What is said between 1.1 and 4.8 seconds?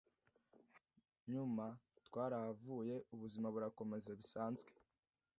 Nyuma twarahavuye ubuzima burakomeza bisanzwe